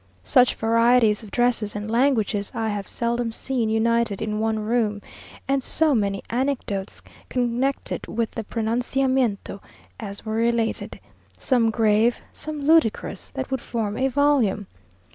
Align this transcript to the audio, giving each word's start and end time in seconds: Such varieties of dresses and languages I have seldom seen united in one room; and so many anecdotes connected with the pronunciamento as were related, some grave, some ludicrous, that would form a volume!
Such 0.23 0.55
varieties 0.55 1.21
of 1.21 1.29
dresses 1.29 1.75
and 1.75 1.91
languages 1.91 2.51
I 2.55 2.69
have 2.69 2.87
seldom 2.87 3.31
seen 3.31 3.69
united 3.69 4.19
in 4.19 4.39
one 4.39 4.57
room; 4.57 4.99
and 5.47 5.61
so 5.61 5.93
many 5.93 6.23
anecdotes 6.27 7.03
connected 7.29 8.07
with 8.07 8.31
the 8.31 8.43
pronunciamento 8.43 9.59
as 9.99 10.25
were 10.25 10.33
related, 10.37 10.99
some 11.37 11.69
grave, 11.69 12.19
some 12.33 12.61
ludicrous, 12.65 13.29
that 13.35 13.51
would 13.51 13.61
form 13.61 13.95
a 13.95 14.07
volume! 14.07 14.65